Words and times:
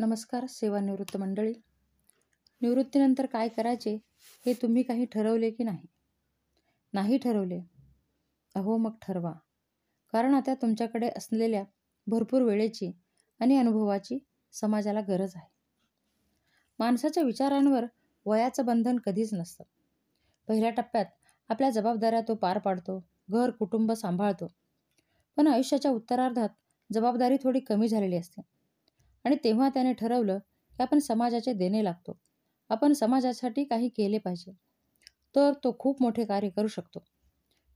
नमस्कार 0.00 0.46
सेवानिवृत्त 0.46 1.16
मंडळी. 1.16 1.52
निवृत्तीनंतर 2.60 3.26
काय 3.26 3.48
करायचे 3.48 3.94
हे 4.46 4.52
तुम्ही 4.52 4.82
काही 4.82 5.04
ठरवले 5.04 5.50
की 5.50 5.64
नाही? 5.64 5.86
नाही 6.92 7.18
ठरवले? 7.18 7.60
अहो 8.54 8.76
मग 8.76 8.90
ठरवा. 9.02 9.32
कारण 10.12 10.34
आता 10.34 10.54
तुमच्याकडे 10.54 11.10
असलेल्या 11.16 11.64
भरपूर 12.06 12.42
वेळेची 12.42 12.92
आणि 13.40 13.56
अनुभवाची 13.56 14.18
समाजाला 14.52 15.00
गरज 15.00 15.32
आहे. 15.34 15.50
माणसाच्या 16.78 17.22
विचारांवर 17.22 17.84
वयाचं 18.26 18.66
बंधन 18.66 18.98
कधीच 18.98 19.34
नसतं. 19.34 19.64
पहिल्या 20.48 20.70
टप्प्यात 20.70 21.06
आपल्या 21.48 21.70
जबाबदाऱ्या 21.70 22.20
तो 22.20 22.34
पार 22.34 22.58
पाडतो 22.58 23.04
घर 23.30 23.50
कुटुंब 23.50 23.92
सांभाळतो. 23.92 24.46
पण 25.36 25.46
आयुष्याच्या 25.46 25.90
उत्तरार्धात 25.90 26.48
जबाबदारी 26.92 27.36
थोडी 27.42 27.60
कमी 27.60 27.88
झालेली 27.88 28.16
असते. 28.16 28.42
आणि 29.24 29.36
तेव्हा 29.44 29.68
त्याने 29.68 29.92
ठरवलं 29.92 30.38
की 30.38 30.82
आपण 30.82 30.98
समाजाचे 30.98 31.52
देणे 31.52 31.84
लागतो. 31.84 32.18
आपण 32.70 32.92
समाजासाठी 32.92 33.64
काही 33.64 33.88
केले 33.88 34.18
पाहिजे. 34.18 34.52
तर 35.36 35.52
तो 35.64 35.76
खूप 35.78 36.02
मोठे 36.02 36.24
कार्य 36.24 36.48
करू 36.48 36.68
शकतो. 36.68 37.04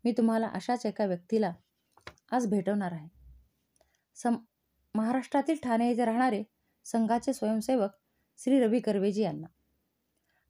मी 0.04 0.12
तुम्हाला 0.12 0.48
अशाच 0.48 0.86
एका 0.86 1.06
व्यक्तीला 1.06 1.52
आज 2.32 2.46
भेटवणार 2.46 2.92
आहे. 2.92 3.08
सम 4.16 4.36
महाराष्ट्रातील 4.94 5.56
ठाणे 5.62 5.88
येथे 5.88 6.04
राहणारे 6.04 6.42
संघाचे 6.84 7.32
स्वयंसेवक 7.32 7.90
श्री 8.38 8.60
रवी 8.60 8.80
कर्वेजी 8.80 9.22
यांना. 9.22 9.46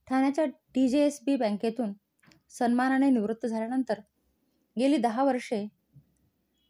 ठाण्याच्या 0.09 0.45
टी 0.75 0.89
जे 0.89 1.05
एस 1.07 1.19
बी 1.27 1.37
बँकेतून 1.37 1.93
सन्मानाने 2.51 3.11
निवृत्त 3.11 3.47
झाल्यानंतर 3.47 4.01
गेली 4.77 4.97
दहा 4.97 5.25
वर्षे 5.25 5.67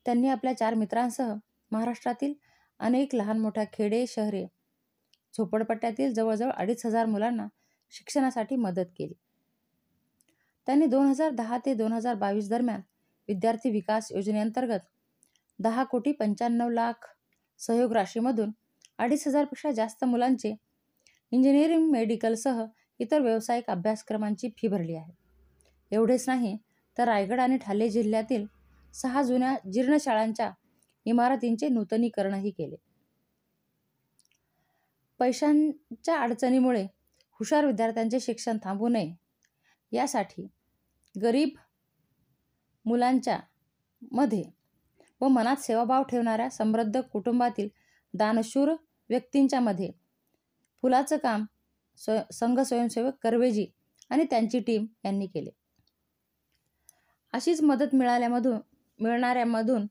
त्यांनी 0.06 0.28
आपल्या 0.28 0.56
चार 0.56 0.75
मित्रांसह 0.75 1.34
महाराष्ट्रातील 1.70 2.33
अनेक 2.80 3.14
लहान 3.14 3.38
मोठ्या 3.38 3.64
खेडे 3.73 4.05
शहरे 4.09 4.45
झोपडपट्ट्यातील 5.34 6.12
जवळजवळ 6.14 6.51
अडीच 6.51 6.84
हजार 6.87 7.06
मुलांना 7.06 7.47
शिक्षणासाठी 7.92 8.56
मदत 8.56 8.86
केली. 8.97 9.12
त्यांनी 10.67 10.86
दोन 10.86 11.06
हजार 11.06 11.30
दहा 11.30 11.58
ते 11.67 11.75
दोन 11.75 11.92
हजार 11.92 12.14
बावीस 12.14 12.48
दरम्यान 12.50 12.80
विद्यार्थी 13.28 13.70
विकास 13.70 14.12
योजनेअंतर्गत 14.12 14.86
दहा 15.58 15.84
कोटी 15.84 16.12
पंच्याण्णव 16.12 16.69
लाख 16.69 17.06
सहयोग 17.58 17.92
राशीमधून 17.92 18.50
अडीच 18.98 19.27
हजारपेक्षा 19.28 19.70
जास्त 19.70 20.05
मुलांचे 20.05 20.55
इंजिनिअरिंग 21.33 21.91
मेडिकलसह 21.91 22.64
इतर 22.98 23.20
व्यावसायिक 23.20 23.70
अभ्यासक्रमांची 23.70 24.48
फी 24.58 24.69
भरली 24.69 24.95
आहे. 24.95 25.12
एवढेच 25.92 26.28
नाही 26.28 26.56
तर 26.98 27.05
रायगड 27.05 27.41
आणि 27.41 27.56
ठाले 27.56 27.89
जिल्ह्यातील 27.89 28.47
सहा 28.95 29.22
जुन्या 29.22 29.55
जीर्ण 29.72 29.97
शाळांच्या 30.00 30.50
इमारतींचे 31.06 31.69
नूतनीकरणही 31.69 32.50
केले. 32.50 32.77
पैशांच्या 35.20 36.19
अडचणीमुळे 36.19 36.84
हुशार 37.41 37.66
विद्यार्थ्यांचे 37.66 38.20
शिक्षण 38.20 38.58
थांबू 38.62 38.88
नये. 38.88 39.14
यासाठी 39.92 40.46
गरीब 41.14 41.48
मुलांच्या 42.84 43.38
मध्ये 44.12 44.42
व 45.20 45.28
मनात 45.28 45.56
सेवाभाव 45.56 46.02
ठेवणाऱ्या 46.02 46.48
समृद्ध 46.50 47.00
कुटुंबातील 47.00 47.68
दानशूर 48.14 48.72
व्यक्तींच्या 49.11 49.61
मध्ये 49.61 49.91
फुलाचं 50.83 51.16
काम 51.16 51.44
स्व 51.96 52.18
संघ 52.33 52.61
स्वयंसेवक 52.61 53.14
कर्वेजी 53.22 53.66
आणि 54.11 54.24
त्यांची 54.24 54.61
टीम 54.61 54.86
यांनी 55.05 55.27
केले. 55.27 55.50
अशीच 57.33 57.61
मदत 57.62 57.94
मिळाल्यामधून 57.94 58.58
मिळणाऱ्यामधून 58.98 59.86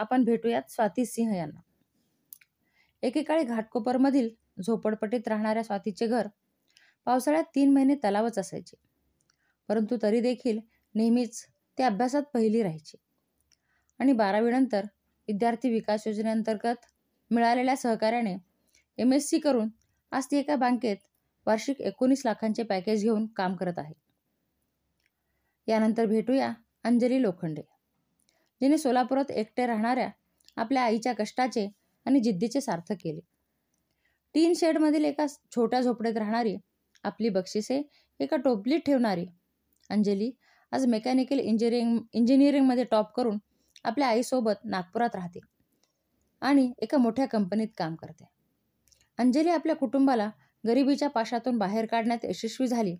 आपण 0.00 0.24
भेटूयात 0.24 0.62
स्वाती 0.68 1.06
सिंह 1.06 1.36
यांना. 1.36 1.60
एकेकाळी 3.02 3.44
घाटकोपरमधील 3.44 4.28
झोपडपट्टीत 4.66 5.28
राहणाऱ्या 5.28 5.64
स्वातीचे 5.64 6.06
घर 6.06 6.26
पावसाळ्यात 7.04 7.44
तीन 7.54 7.72
महिने 7.72 7.94
तलावच 7.94 8.38
असायचे. 8.38 8.76
परंतु 9.68 9.96
तरी 10.02 10.20
देखील 10.20 10.60
नेहमीच 10.94 11.46
ते 11.78 11.82
अभ्यासात 11.82 12.22
पहिली 12.22 12.62
राहायची. 12.62 12.96
आणि 13.98 14.12
बारावीनंतर 14.12 14.84
विद्यार्थी 15.28 15.70
विकास 15.70 16.06
योजनेअंतर्गत 16.06 16.86
मिळालेल्या 17.30 17.76
सहकार्याने 17.76 18.36
एम 18.98 19.12
एस 19.12 19.28
सी 19.28 19.38
करून 19.38 19.68
आज 20.10 20.26
ती 20.30 20.36
एका 20.36 20.56
बँकेत 20.56 20.96
वार्षिक 21.46 21.80
एकोणीस 21.80 22.22
लाखांचे 22.24 22.62
पॅकेज 22.62 23.02
घेऊन 23.02 23.26
काम 23.26 23.56
करत 23.56 23.78
आहे. 23.78 23.94
यानंतर 25.68 26.06
भेटूया 26.06 26.52
अंजली 26.84 27.22
लोखंडे. 27.22 27.62
जिने 28.60 28.78
सोलापुरात 28.78 29.30
एकटे 29.30 29.66
राहणाऱ्या 29.66 30.08
आपल्या 30.56 30.82
आईच्या 30.82 31.12
कष्टाचे 31.12 31.68
आणि 32.06 32.20
जिद्दीचे 32.20 32.60
सार्थक 32.60 32.96
केले. 33.00 33.20
टीन 34.34 34.52
शेडमधील 34.54 35.04
एका 35.04 35.26
छोट्या 35.26 35.80
झोपडीत 35.80 36.16
राहणारी 36.16 36.56
आपली 37.04 37.28
बक्षिसे 37.28 37.80
एका 38.20 38.36
टोपलीत 38.36 38.80
ठेवणारी 38.86 39.26
अंजली 39.90 40.30
आज 40.72 40.86
मेकॅनिकल 40.86 41.38
इंजिनिअरिंग 41.38 41.98
इंजिनिअरिंगमध्ये 42.12 42.84
टॉप 42.84 43.12
करून 43.14 43.38
आपल्या 43.84 44.08
आईसोबत 44.08 44.64
नागपुरात 44.64 45.14
राहते 45.14 45.40
आणि 46.42 46.70
एका 46.78 46.98
मोठ्या 46.98 47.26
कंपनीत 47.26 47.68
काम 47.76 47.94
करते. 47.94 48.24
अंजली 49.18 49.50
आपल्या 49.50 49.76
कुटुंबाला 49.76 50.30
गरिबीच्या 50.64 51.08
पाशातून 51.08 51.58
बाहेर 51.58 51.86
काढण्यात 51.86 52.24
यशस्वी 52.24 52.66
झाली 52.66 52.96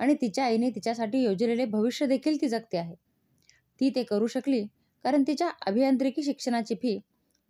आणि 0.00 0.14
तिच्या 0.14 0.44
आईने 0.44 0.70
तिच्यासाठी 0.70 1.22
योजलेले 1.22 1.64
भविष्य 1.64 2.06
देखील 2.06 2.40
ती 2.40 2.48
जगते 2.48 2.78
आहे. 2.78 2.94
ती 3.80 3.90
ते 3.90 4.02
करू 4.02 4.26
शकली. 4.26 4.62
कारण 5.04 5.22
तिच्या 5.26 5.50
अभियांत्रिकी 5.66 6.22
शिक्षणाची 6.22 6.74
फी 6.74 6.98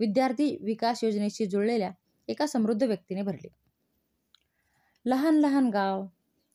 विद्यार्थी 0.01 0.57
विकास 0.61 1.05
योजनेशी 1.05 1.47
जुळलेल्या 1.47 1.91
एका 2.29 2.47
समृद्ध 2.47 2.83
व्यक्तीने 2.83 3.23
भरली. 3.23 3.49
लहान 5.05 5.35
लहान 5.35 5.69
गाव 5.71 6.07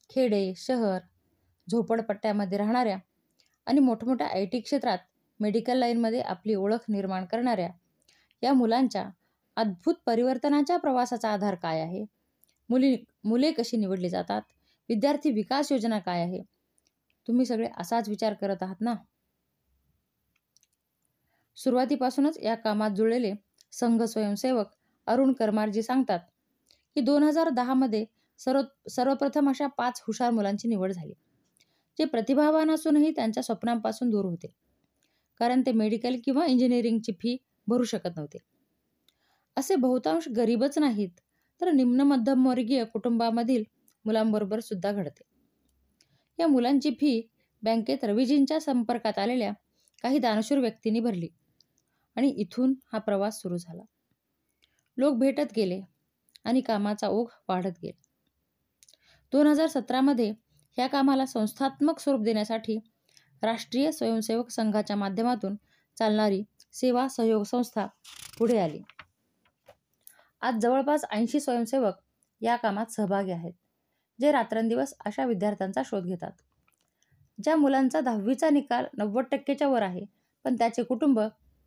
खेडे 0.10 0.54
शहर 0.58 1.00
झोपडपट्ट्यामध्ये 1.68 2.58
राहणाऱ्या 2.58 2.98
आणि 3.68 3.80
मोठमोठ्या 3.80 4.28
आय 4.28 4.46
टी 4.46 4.60
क्षेत्रात 4.60 4.98
मेडिकल 5.40 5.78
लाईनमध्ये 5.78 6.22
आपली 6.22 6.56
ओळख 6.56 6.84
निर्माण 6.90 7.26
करणाऱ्या 7.26 7.70
या 8.44 8.54
मुलांच्या 8.54 9.10
अद्भुत 9.58 9.96
परिवर्तनाच्या 10.06 10.78
प्रवासाचा 10.78 11.30
आधार 11.30 11.56
काय 11.56 11.82
आहे? 11.82 12.04
मुली 12.70 12.96
मुले 13.24 13.52
कशी 13.52 13.78
निवडली 13.78 14.10
जातात? 14.10 14.42
विद्यार्थी 14.90 15.32
विकास 15.32 15.72
योजना 15.72 16.00
काय 16.00 16.22
आहे? 16.22 16.42
तुम्ही 17.28 17.46
सगळे 17.46 17.68
असाच 17.78 18.10
विचार 18.10 18.34
करत 18.34 18.64
आहात 18.64 18.82
ना? 18.82 18.94
सुरुवातीपासूनच 21.58 22.38
या 22.38 22.56
कामात 22.56 22.92
जुळलेले 22.92 23.34
संघ 23.72 24.04
स्वयंसेवक 24.04 24.68
अरुण 25.08 25.34
करमारजी 25.34 25.82
सांगतात 25.84 26.20
की 26.96 27.02
दोन 27.02 27.24
हजार 27.24 27.50
दहामध्ये 27.50 28.06
सर्व 28.40 28.62
सर्वप्रथम 28.90 29.50
अशा 29.50 29.68
पाच 29.68 30.02
हुशार 30.08 30.32
मुलांची 30.32 30.68
निवड 30.68 30.92
झाली 30.92 31.14
जे 31.98 32.06
प्रतिभावान 32.06 32.72
असूनही 32.72 33.12
त्यांच्या 33.12 33.44
स्वप्नांपासून 33.44 34.10
दूर 34.10 34.26
होते. 34.26 34.48
कारण 35.40 35.62
ते 35.62 35.72
मेडिकल 35.72 36.16
किंवा 36.26 36.46
इंजिनिअरिंगची 36.46 37.12
फी 37.12 37.38
भरू 37.68 37.84
शकत 37.84 38.10
नव्हते. 38.16 38.38
असे 39.58 39.76
बहुतांश 39.76 40.28
गरीबच 40.36 40.78
नाहीत 40.78 41.10
तर 41.62 41.72
निम्न 41.72 42.02
मध्यमवर्गीय 42.02 42.84
कुटुंबामधील 42.84 43.64
मुलांबरोबर 44.06 44.60
सुद्धा 44.60 44.92
घडते. 44.92 45.24
या 46.40 46.48
मुलांची 46.48 46.92
फी 46.92 47.22
बँकेत 47.64 48.04
रविजींच्या 48.04 48.60
संपर्कात 48.60 49.20
आलेल्या 49.20 49.52
काही 50.04 50.20
दानशूर 50.20 50.58
व्यक्तींनी 50.58 51.00
भरली. 51.00 51.28
आणि 52.16 52.30
इथून 52.30 52.74
हा 52.94 53.00
प्रवास 53.00 53.42
सुरू 53.42 53.58
झाला. 53.58 53.84
लोक 54.98 55.16
भेटत 55.16 55.54
गेले 55.56 55.82
आणि 56.44 56.62
कामाचा 56.62 57.08
ओघ 57.08 57.28
वाढत 57.50 57.80
गेला. 57.84 58.02
दोन 59.34 59.48
हजार 59.48 59.68
सतरामध्ये 59.68 60.34
ह्या 60.78 60.88
कामाला 60.88 61.26
संस्थात्मक 61.26 62.00
स्वरूप 62.00 62.22
देण्यासाठी 62.22 62.78
राष्ट्रीय 63.42 63.92
स्वयंसेवक 63.92 64.50
संघाच्या 64.50 64.96
माध्यमातून 64.96 65.56
चालणारी 65.98 66.44
सेवा 66.74 67.08
सहयोग 67.08 67.44
संस्था 67.44 67.86
पुढे 68.38 68.58
आली. 68.60 68.80
आज 70.42 70.60
जवळपास 70.62 71.06
ऐंशी 71.12 71.40
स्वयंसेवक 71.40 71.94
या 72.42 72.56
कामात 72.56 72.92
सहभागी 72.92 73.32
आहेत 73.32 73.54
जे 74.20 74.32
रात्रंदिवस 74.32 74.94
अशा 75.06 75.26
विद्यार्थ्यांचा 75.26 75.82
शोध 75.86 76.06
घेतात. 76.06 76.32
ज्या 77.44 77.56
मुलांचा 77.56 78.02
दहावीचा 78.02 78.50
निकाल 78.50 78.86
नव्वद 78.98 79.26
टक्केच्या 79.32 79.68
वर 79.68 79.82
आहे 79.82 80.06
पण 80.44 80.56
त्याचे 80.56 80.84
कुटुंब 80.84 81.20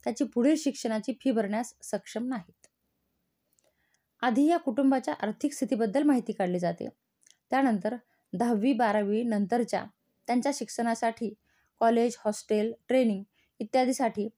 त्याची 0.09 0.25
पुढील 0.25 0.55
शिक्षणाची 0.57 1.13
फी 1.21 1.31
भरण्यास 1.31 1.73
सक्षम 1.83 2.27
नाहीत. 2.27 2.67
आधी 4.23 4.45
या 4.47 4.57
कुटुंबाच्या 4.57 5.15
आर्थिक 5.23 5.53
स्थितीबद्दल 5.53 6.03
माहिती 6.03 6.33
काढली 6.33 6.59
जाते. 6.59 6.89
त्यानंतर 7.51 7.95
दहावी 8.33 8.73
बारावी 8.73 9.23
नंतरच्या 9.23 9.85
त्यांच्या 10.29 10.53
शिक्षणासाठी 10.55 11.29
कॉलेज 11.81 12.17
हॉस्टेल 12.19 12.73
ट्रेनिंग 12.89 13.23
इत्यादीसाठी 13.61 14.29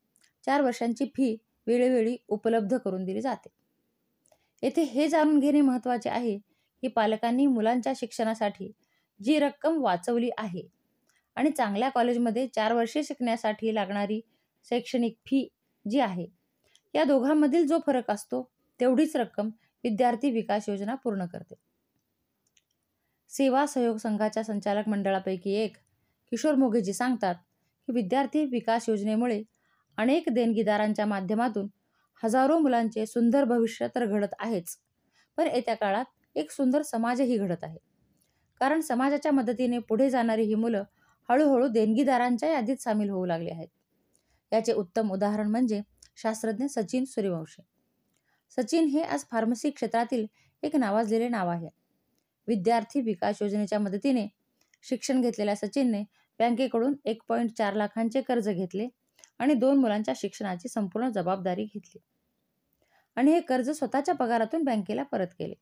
चार 0.45 0.63
वर्षांची 0.63 1.07
फी 1.07 1.37
वेळोवेळी 1.67 2.17
उपलब्ध 2.29 2.77
करून 2.77 3.05
दिली 3.05 3.21
जाते. 3.21 3.49
येथे 4.63 4.83
हे 4.83 5.09
जाणून 5.09 5.39
घेणे 5.39 5.61
महत्त्वाचे 5.61 6.11
आहे 6.11 6.37
की 6.83 6.89
पालकांनी 6.89 7.47
मुलांच्या 7.47 7.93
शिक्षणासाठी 7.97 8.71
जी 9.21 9.39
रक्कम 9.39 9.81
वाचवली 9.83 10.31
आहे 10.39 10.69
आणि 11.37 11.51
चांगल्या 11.51 11.89
कॉलेजमध्ये 11.89 12.47
चार 12.47 12.73
वर्षे 12.73 13.03
शिकण्यासाठी 13.03 13.75
लागणारी 13.75 14.21
शैक्षणिक 14.67 15.17
फी 15.27 15.49
जी 15.87 16.01
आहे. 16.01 16.27
या 16.95 17.05
दोघांमधील 17.05 17.67
जो 17.67 17.79
फरक 17.87 18.11
असतो 18.11 18.43
तेवढीच 18.81 19.17
रक्कम 19.17 19.49
विद्यार्थी 19.85 20.31
विकास 20.31 20.69
योजना 20.69 20.95
पूर्ण 20.95 21.27
करते. 21.27 21.55
सेवा 23.31 23.67
सहयोग 23.67 23.97
संघाच्या 23.97 24.43
संचालक 24.45 24.89
मंडळापैकी 24.89 25.53
एक 25.55 25.77
किशोर 26.33 26.55
मोघेजी 26.55 26.93
सांगतात 26.93 27.35
की 27.89 27.93
विद्यार्थी 27.93 28.45
विकास 28.45 28.89
योजनेमुळे 28.89 29.43
अनेक 29.99 30.29
देणगीदारांच्या 30.29 31.07
माध्यमातून 31.07 31.69
हजारो 32.23 32.59
मुलांचे 32.59 33.07
सुंदर 33.07 33.45
भविष्य 33.45 33.87
तर 33.95 34.07
घडत 34.07 34.35
आहेच 34.39 34.77
पण 35.39 35.47
येत्या 35.47 35.75
काळात 35.75 36.05
एक 36.37 36.51
सुंदर 36.51 36.83
समाजही 36.83 37.37
घडत 37.39 37.65
आहे. 37.65 37.79
कारण 38.61 38.81
समाजाच्या 38.81 39.33
मदतीने 39.33 39.79
पुढे 39.79 40.11
जाणारी 40.11 40.43
ही 40.43 40.55
मुलं 40.55 40.83
हळूहळू 41.29 41.69
देणगीदारांच्या 41.69 42.51
यादीत 42.51 42.77
सामील 42.77 43.11
होऊ 43.11 43.27
लागली 43.27 43.51
आहेत. 43.51 43.69
याचे 44.53 44.73
उत्तम 44.73 45.13
उदाहरण 45.13 45.51
म्हणजे 45.51 45.83
शास्त्रज्ञ 46.17 46.67
सचिन 46.67 47.05
सूर्यवंशी. 47.05 47.63
सचिन 48.51 48.85
हे 48.85 49.03
आज 49.03 49.25
फार्मसी 49.31 49.71
क्षेत्रातील 49.71 50.27
एक 50.63 50.77
नावाजलेले 50.77 51.29
नाव 51.29 51.49
आहे. 51.49 51.69
विद्यार्थी 52.47 53.01
विकास 53.01 53.43
योजनेच्या 53.43 53.79
मदतीने 53.79 54.27
शिक्षण 54.83 55.21
घेतलेल्या 55.21 55.57
सचिनने 55.57 56.03
बँकेकडून 56.39 56.95
एक 57.05 57.23
पॉईंट 57.29 57.51
चार 57.59 57.75
लाखांचे 57.75 58.21
कर्ज 58.21 58.49
घेतले 58.49 58.89
आणि 59.39 59.55
दोन 59.55 59.77
मुलांच्या 59.77 60.15
शिक्षणाची 60.17 60.69
संपूर्ण 60.69 61.09
जबाबदारी 61.09 61.65
घेतली. 61.65 61.99
आणि 63.17 63.31
हे 63.31 63.41
कर्ज 63.41 63.71
स्वतःच्या 63.71 64.15
पगारातून 64.15 64.63
बँकेला 64.63 65.03
परत 65.03 65.29
केले. 65.39 65.55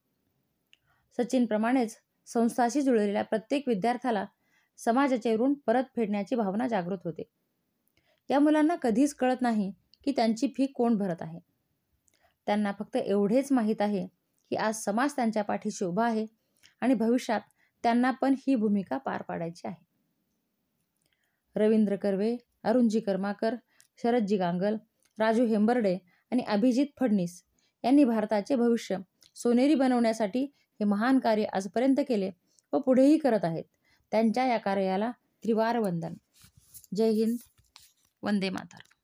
सचिनप्रमाणेच 1.17 1.97
संस्थाशी 2.27 2.81
जुळलेल्या 2.81 3.23
प्रत्येक 3.23 3.69
विद्यार्थ्याला 3.69 4.27
समाजाचे 4.77 5.37
ऋण 5.37 5.55
परत 5.55 5.85
फेडण्याची 5.97 6.35
भावना 6.35 6.69
जागृत 6.69 6.99
होते. 7.05 7.23
या 8.31 8.39
मुलांना 8.39 8.77
कधीच 8.77 9.15
कळत 9.15 9.37
नाही 9.41 9.73
की 10.05 10.13
त्यांची 10.13 10.49
फी 10.57 10.67
कोण 10.67 10.97
भरत 10.97 11.17
आहे. 11.21 11.39
त्यांना 12.47 12.73
फक्त 12.79 12.97
एवढेच 12.97 13.53
माहीत 13.53 13.81
आहे 13.81 14.07
की 14.51 14.57
आज 14.57 14.75
समाज 14.75 15.13
त्यांच्या 15.17 15.45
पाठीशी 15.45 15.85
उभा 15.85 16.07
आहे 16.07 16.27
आणि 16.81 16.95
भविष्यात 16.95 17.41
त्यांना 17.83 18.11
पण 18.11 18.35
ही 18.47 18.55
भूमिका 18.55 18.99
पार 18.99 19.23
पाडायची 19.23 19.69
आहे. 19.69 19.85
रवींद्र 21.57 21.97
कर्वे 21.97 22.37
अरुणजी 22.65 23.01
कर्माकर 23.01 23.55
शरदजी 24.03 24.37
गांगल 24.37 24.77
राजू 25.19 25.47
हेंबर्डे 25.47 25.99
आणि 26.31 26.43
अभिजित 26.43 26.87
फडणीस 27.01 27.43
यांनी 27.85 28.05
भारताचे 28.05 28.57
भविष्य 28.57 28.97
सोनेरी 29.35 29.75
बनवण्यासाठी 29.75 30.43
हे 30.81 30.85
महान 30.85 31.19
कार्य 31.19 31.45
आजपर्यंत 31.45 31.97
केले 32.09 32.31
व 32.73 32.79
पुढेही 32.79 33.19
करत 33.19 33.45
आहेत. 33.45 33.65
त्यांच्या 34.11 34.47
या 34.47 34.59
कार्याला 34.59 35.11
त्रिवार 35.45 35.79
वंदन. 35.79 36.15
जय 36.97 37.11
हिंद. 37.11 37.37
ಒಂದೇ 38.23 38.51
ಮಾತಾಡ್ತಾರೆ 38.51 38.98